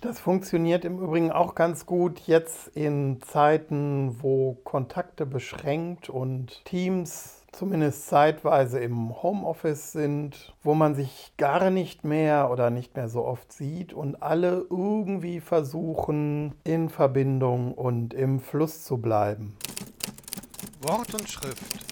[0.00, 7.42] Das funktioniert im Übrigen auch ganz gut jetzt in Zeiten, wo Kontakte beschränkt und Teams
[7.50, 13.24] zumindest zeitweise im Homeoffice sind, wo man sich gar nicht mehr oder nicht mehr so
[13.24, 19.56] oft sieht und alle irgendwie versuchen, in Verbindung und im Fluss zu bleiben.
[20.82, 21.84] Wort und Schrift,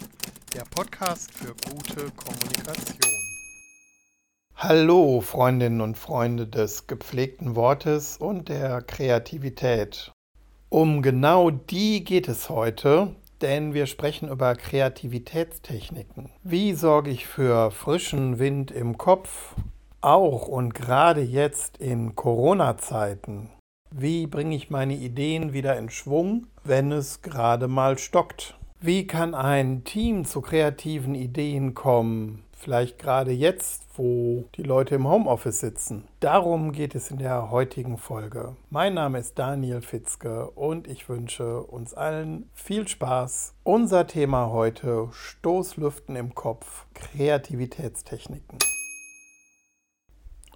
[0.54, 3.25] der Podcast für gute Kommunikation.
[4.68, 10.10] Hallo Freundinnen und Freunde des gepflegten Wortes und der Kreativität.
[10.70, 16.30] Um genau die geht es heute, denn wir sprechen über Kreativitätstechniken.
[16.42, 19.55] Wie sorge ich für frischen Wind im Kopf,
[20.00, 23.50] auch und gerade jetzt in Corona-Zeiten?
[23.92, 28.58] Wie bringe ich meine Ideen wieder in Schwung, wenn es gerade mal stockt?
[28.80, 35.09] Wie kann ein Team zu kreativen Ideen kommen, Vielleicht gerade jetzt, wo die Leute im
[35.09, 36.09] Homeoffice sitzen.
[36.19, 38.56] Darum geht es in der heutigen Folge.
[38.70, 43.55] Mein Name ist Daniel Fitzke und ich wünsche uns allen viel Spaß.
[43.62, 48.58] Unser Thema heute Stoßlüften im Kopf, Kreativitätstechniken.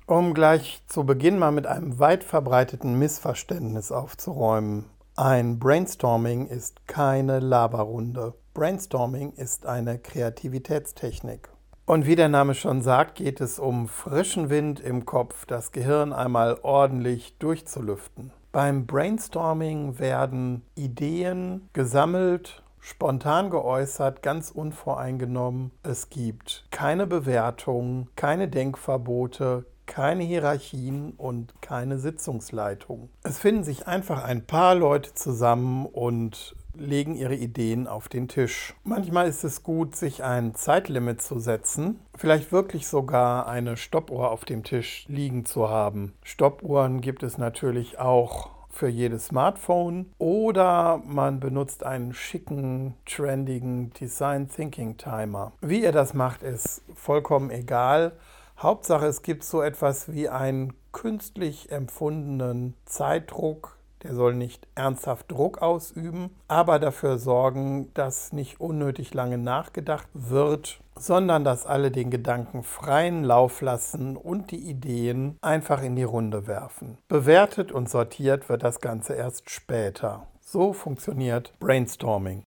[0.09, 4.87] Um gleich zu Beginn mal mit einem weit verbreiteten Missverständnis aufzuräumen.
[5.15, 8.35] Ein Brainstorming ist keine Laberrunde.
[8.53, 11.51] Brainstorming ist eine Kreativitätstechnik.
[11.91, 16.13] Und wie der Name schon sagt, geht es um frischen Wind im Kopf, das Gehirn
[16.13, 18.31] einmal ordentlich durchzulüften.
[18.53, 25.73] Beim Brainstorming werden Ideen gesammelt, spontan geäußert, ganz unvoreingenommen.
[25.83, 33.09] Es gibt keine Bewertung, keine Denkverbote, keine Hierarchien und keine Sitzungsleitung.
[33.25, 38.75] Es finden sich einfach ein paar Leute zusammen und legen ihre Ideen auf den Tisch.
[38.85, 44.45] Manchmal ist es gut, sich ein Zeitlimit zu setzen, vielleicht wirklich sogar eine Stoppuhr auf
[44.45, 46.15] dem Tisch liegen zu haben.
[46.23, 54.49] Stoppuhren gibt es natürlich auch für jedes Smartphone oder man benutzt einen schicken, trendigen Design
[54.49, 55.53] Thinking Timer.
[55.61, 58.13] Wie ihr das macht, ist vollkommen egal.
[58.59, 65.63] Hauptsache, es gibt so etwas wie einen künstlich empfundenen Zeitdruck, der soll nicht ernsthaft Druck
[65.63, 72.63] ausüben, aber dafür sorgen, dass nicht unnötig lange nachgedacht wird, sondern dass alle den Gedanken
[72.63, 76.99] freien Lauf lassen und die Ideen einfach in die Runde werfen.
[77.09, 80.27] Bewertet und sortiert wird das Ganze erst später.
[80.41, 82.43] So funktioniert Brainstorming.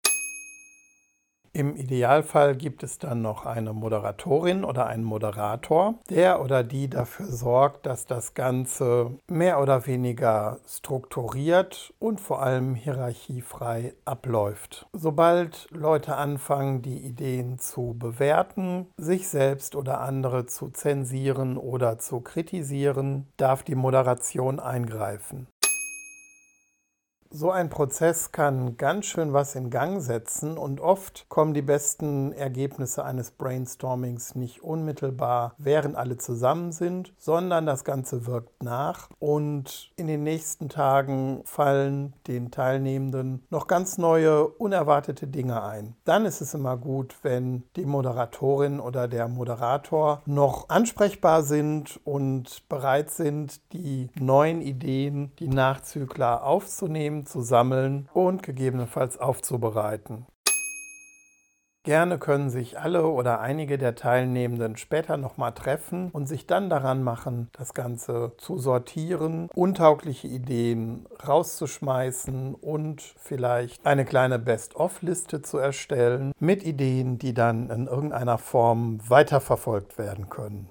[1.54, 7.26] Im Idealfall gibt es dann noch eine Moderatorin oder einen Moderator, der oder die dafür
[7.26, 14.88] sorgt, dass das Ganze mehr oder weniger strukturiert und vor allem hierarchiefrei abläuft.
[14.94, 22.22] Sobald Leute anfangen, die Ideen zu bewerten, sich selbst oder andere zu zensieren oder zu
[22.22, 25.48] kritisieren, darf die Moderation eingreifen.
[27.34, 32.34] So ein Prozess kann ganz schön was in Gang setzen und oft kommen die besten
[32.34, 39.94] Ergebnisse eines Brainstormings nicht unmittelbar, während alle zusammen sind, sondern das Ganze wirkt nach und
[39.96, 45.96] in den nächsten Tagen fallen den Teilnehmenden noch ganz neue, unerwartete Dinge ein.
[46.04, 52.68] Dann ist es immer gut, wenn die Moderatorin oder der Moderator noch ansprechbar sind und
[52.68, 60.26] bereit sind, die neuen Ideen, die Nachzügler aufzunehmen zu sammeln und gegebenenfalls aufzubereiten.
[61.84, 67.02] Gerne können sich alle oder einige der Teilnehmenden später nochmal treffen und sich dann daran
[67.02, 76.34] machen, das Ganze zu sortieren, untaugliche Ideen rauszuschmeißen und vielleicht eine kleine Best-of-Liste zu erstellen
[76.40, 80.68] mit Ideen, die dann in irgendeiner Form weiterverfolgt werden können.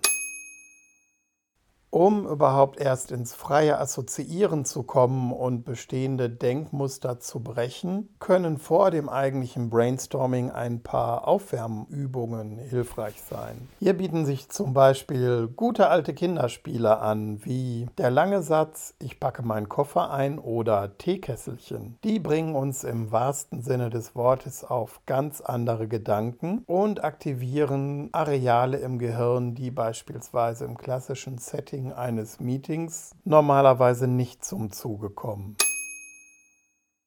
[1.92, 8.92] Um überhaupt erst ins freie Assoziieren zu kommen und bestehende Denkmuster zu brechen, können vor
[8.92, 13.68] dem eigentlichen Brainstorming ein paar Aufwärmübungen hilfreich sein.
[13.80, 19.42] Hier bieten sich zum Beispiel gute alte Kinderspiele an, wie der lange Satz Ich packe
[19.42, 21.98] meinen Koffer ein oder Teekesselchen.
[22.04, 28.78] Die bringen uns im wahrsten Sinne des Wortes auf ganz andere Gedanken und aktivieren Areale
[28.78, 35.56] im Gehirn, die beispielsweise im klassischen Setting Setting eines Meetings normalerweise nicht zum Zuge kommen.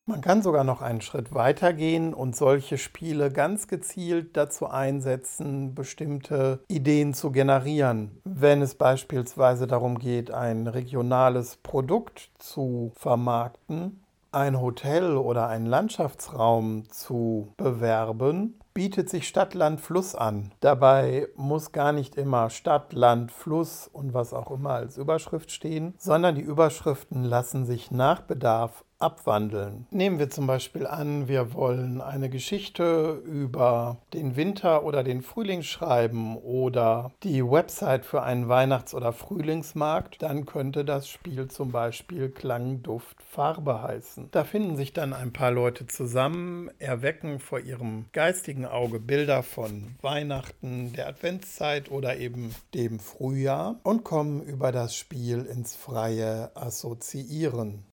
[0.05, 5.75] Man kann sogar noch einen Schritt weiter gehen und solche Spiele ganz gezielt dazu einsetzen,
[5.75, 8.19] bestimmte Ideen zu generieren.
[8.25, 14.03] Wenn es beispielsweise darum geht, ein regionales Produkt zu vermarkten,
[14.33, 20.51] ein Hotel oder einen Landschaftsraum zu bewerben, bietet sich Stadt, Land, Fluss an.
[20.59, 25.93] Dabei muss gar nicht immer Stadt, Land, Fluss und was auch immer als Überschrift stehen,
[25.97, 29.85] sondern die Überschriften lassen sich nach Bedarf abwandeln.
[29.91, 35.61] Nehmen wir zum Beispiel an, wir wollen eine Geschichte über den Winter oder den Frühling
[35.61, 42.29] schreiben oder die Website für einen Weihnachts- oder Frühlingsmarkt, dann könnte das Spiel zum Beispiel
[42.29, 44.29] Klang, Duft, Farbe heißen.
[44.31, 49.95] Da finden sich dann ein paar Leute zusammen, erwecken vor ihrem geistigen Auge Bilder von
[50.01, 57.83] Weihnachten, der Adventszeit oder eben dem Frühjahr und kommen über das Spiel ins freie Assoziieren.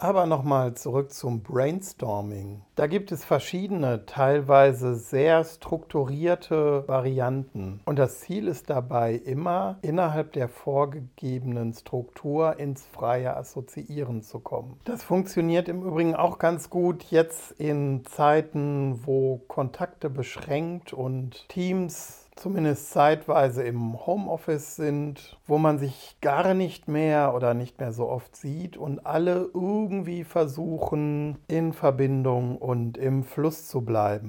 [0.00, 2.62] Aber nochmal zurück zum Brainstorming.
[2.76, 7.80] Da gibt es verschiedene, teilweise sehr strukturierte Varianten.
[7.84, 14.78] Und das Ziel ist dabei immer, innerhalb der vorgegebenen Struktur ins freie Assoziieren zu kommen.
[14.84, 22.27] Das funktioniert im Übrigen auch ganz gut jetzt in Zeiten, wo Kontakte beschränkt und Teams
[22.38, 28.08] zumindest zeitweise im Homeoffice sind, wo man sich gar nicht mehr oder nicht mehr so
[28.08, 34.26] oft sieht und alle irgendwie versuchen, in Verbindung und im Fluss zu bleiben.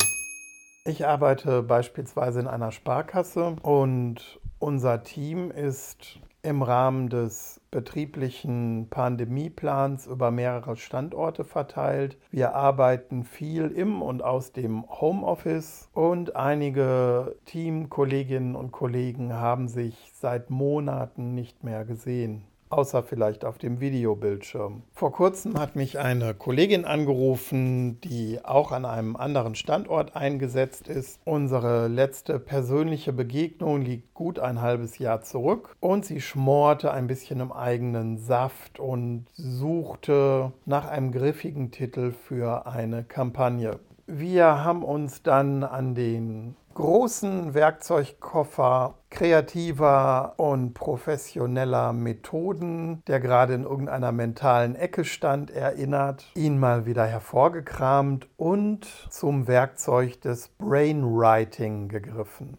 [0.86, 10.08] Ich arbeite beispielsweise in einer Sparkasse und unser Team ist im Rahmen des betrieblichen Pandemieplans
[10.08, 12.18] über mehrere Standorte verteilt.
[12.32, 20.12] Wir arbeiten viel im und aus dem Homeoffice und einige Teamkolleginnen und Kollegen haben sich
[20.14, 24.84] seit Monaten nicht mehr gesehen außer vielleicht auf dem Videobildschirm.
[24.94, 31.20] Vor kurzem hat mich eine Kollegin angerufen, die auch an einem anderen Standort eingesetzt ist.
[31.26, 37.40] Unsere letzte persönliche Begegnung liegt gut ein halbes Jahr zurück und sie schmorte ein bisschen
[37.40, 43.80] im eigenen Saft und suchte nach einem griffigen Titel für eine Kampagne.
[44.12, 53.64] Wir haben uns dann an den großen Werkzeugkoffer kreativer und professioneller Methoden, der gerade in
[53.64, 62.58] irgendeiner mentalen Ecke stand, erinnert, ihn mal wieder hervorgekramt und zum Werkzeug des Brainwriting gegriffen.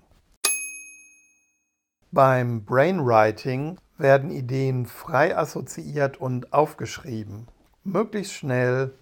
[2.13, 7.47] Beim Brainwriting werden Ideen frei assoziiert und aufgeschrieben,
[7.85, 8.95] möglichst schnell,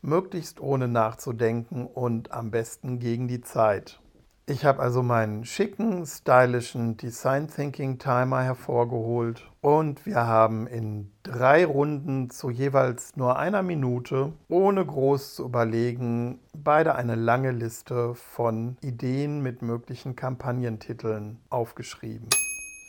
[0.00, 4.00] möglichst ohne nachzudenken und am besten gegen die Zeit.
[4.48, 11.66] Ich habe also meinen schicken, stylischen Design Thinking Timer hervorgeholt und wir haben in drei
[11.66, 18.76] Runden zu jeweils nur einer Minute, ohne groß zu überlegen, beide eine lange Liste von
[18.82, 22.28] Ideen mit möglichen Kampagnentiteln aufgeschrieben.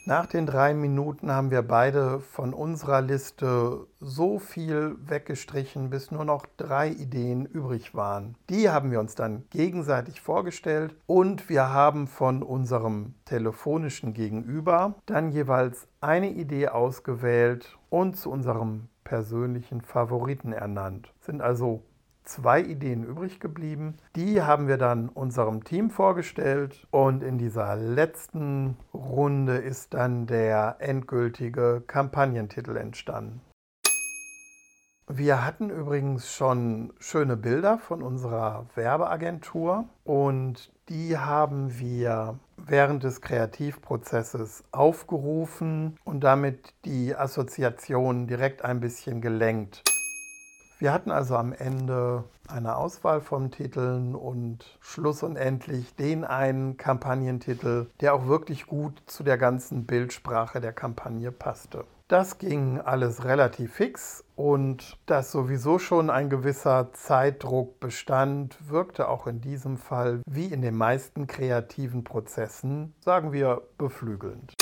[0.08, 6.24] Nach den drei Minuten haben wir beide von unserer Liste so viel weggestrichen, bis nur
[6.24, 8.38] noch drei Ideen übrig waren.
[8.50, 15.30] Die haben wir uns dann gegenseitig vorgestellt und wir haben von unserem telefonischen Gegenüber dann
[15.34, 21.14] jeweils eine Idee ausgewählt und zu unserem persönlichen Favoriten ernannt.
[21.20, 21.84] Sind also
[22.28, 23.98] zwei Ideen übrig geblieben.
[24.16, 30.78] Die haben wir dann unserem Team vorgestellt und in dieser letzten Runde ist dann der
[30.80, 33.42] endgültige Kampagnentitel entstanden.
[35.10, 43.22] Wir hatten übrigens schon schöne Bilder von unserer Werbeagentur und die haben wir während des
[43.22, 49.82] Kreativprozesses aufgerufen und damit die Assoziation direkt ein bisschen gelenkt.
[50.80, 56.78] Wir hatten also am Ende eine Auswahl von Titeln und Schluss und endlich den einen
[56.78, 61.86] Kampagnentitel, der auch wirklich gut zu der ganzen Bildsprache der Kampagne passte.
[62.08, 69.26] Das ging alles relativ fix und dass sowieso schon ein gewisser Zeitdruck bestand, wirkte auch
[69.26, 74.54] in diesem Fall wie in den meisten kreativen Prozessen, sagen wir, beflügelnd.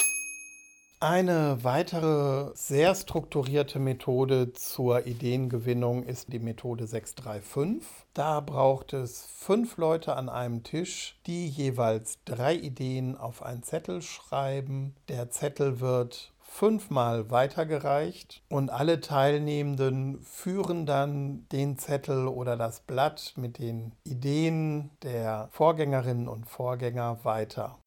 [1.02, 7.86] Eine weitere sehr strukturierte Methode zur Ideengewinnung ist die Methode 635.
[8.14, 14.02] Da braucht es fünf Leute an einem Tisch, die jeweils drei Ideen auf einen Zettel
[14.02, 14.96] schreiben.
[15.10, 23.34] Der Zettel wird fünfmal weitergereicht und alle Teilnehmenden führen dann den Zettel oder das Blatt
[23.36, 27.78] mit den Ideen der Vorgängerinnen und Vorgänger weiter.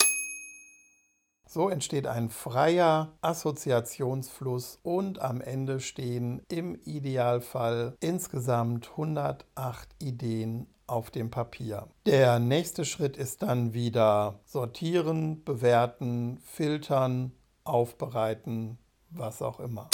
[1.50, 11.10] So entsteht ein freier Assoziationsfluss und am Ende stehen im Idealfall insgesamt 108 Ideen auf
[11.10, 11.88] dem Papier.
[12.04, 17.32] Der nächste Schritt ist dann wieder sortieren, bewerten, filtern,
[17.64, 18.76] aufbereiten,
[19.08, 19.88] was auch immer.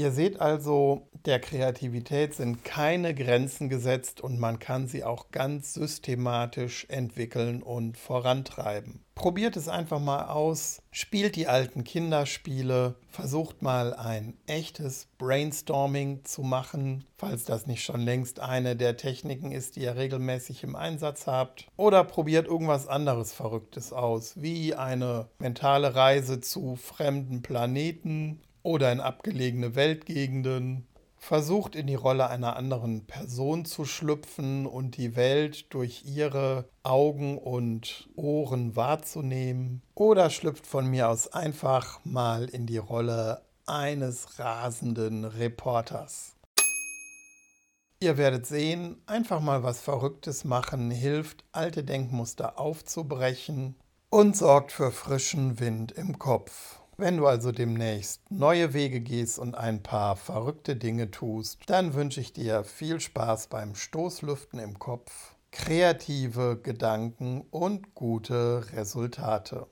[0.00, 5.74] Ihr seht also, der Kreativität sind keine Grenzen gesetzt und man kann sie auch ganz
[5.74, 9.04] systematisch entwickeln und vorantreiben.
[9.14, 16.40] Probiert es einfach mal aus, spielt die alten Kinderspiele, versucht mal ein echtes Brainstorming zu
[16.40, 21.26] machen, falls das nicht schon längst eine der Techniken ist, die ihr regelmäßig im Einsatz
[21.26, 21.66] habt.
[21.76, 29.00] Oder probiert irgendwas anderes Verrücktes aus, wie eine mentale Reise zu fremden Planeten oder in
[29.00, 30.86] abgelegene Weltgegenden,
[31.16, 37.36] versucht in die Rolle einer anderen Person zu schlüpfen und die Welt durch ihre Augen
[37.38, 45.24] und Ohren wahrzunehmen, oder schlüpft von mir aus einfach mal in die Rolle eines rasenden
[45.24, 46.36] Reporters.
[48.02, 53.76] Ihr werdet sehen, einfach mal was Verrücktes machen hilft, alte Denkmuster aufzubrechen
[54.08, 56.79] und sorgt für frischen Wind im Kopf.
[57.00, 62.20] Wenn du also demnächst neue Wege gehst und ein paar verrückte Dinge tust, dann wünsche
[62.20, 69.66] ich dir viel Spaß beim Stoßlüften im Kopf, kreative Gedanken und gute Resultate.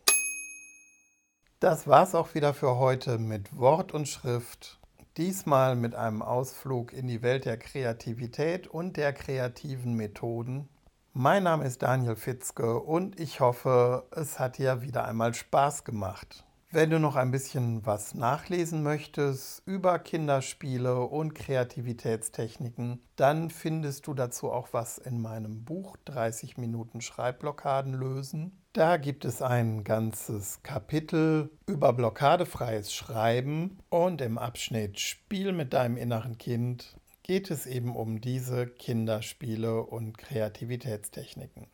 [1.60, 4.80] Das war's auch wieder für heute mit Wort und Schrift.
[5.18, 10.70] Diesmal mit einem Ausflug in die Welt der Kreativität und der kreativen Methoden.
[11.12, 16.46] Mein Name ist Daniel Fitzke und ich hoffe, es hat dir wieder einmal Spaß gemacht.
[16.70, 24.12] Wenn du noch ein bisschen was nachlesen möchtest über Kinderspiele und Kreativitätstechniken, dann findest du
[24.12, 28.60] dazu auch was in meinem Buch 30 Minuten Schreibblockaden lösen.
[28.74, 35.96] Da gibt es ein ganzes Kapitel über blockadefreies Schreiben und im Abschnitt Spiel mit deinem
[35.96, 41.66] inneren Kind geht es eben um diese Kinderspiele und Kreativitätstechniken.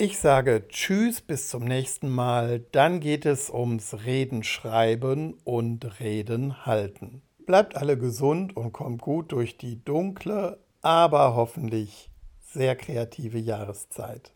[0.00, 2.60] Ich sage Tschüss, bis zum nächsten Mal.
[2.70, 7.20] Dann geht es ums Reden schreiben und Reden halten.
[7.46, 14.32] Bleibt alle gesund und kommt gut durch die dunkle, aber hoffentlich sehr kreative Jahreszeit.